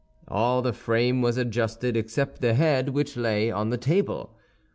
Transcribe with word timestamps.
All 0.27 0.63
the 0.63 0.73
frame 0.73 1.21
was 1.21 1.37
adjusted 1.37 1.95
except 1.95 2.41
the 2.41 2.55
head, 2.55 2.89
which 2.89 3.15
lay 3.15 3.51
on 3.51 3.69
the 3.69 3.77
table. 3.77 4.35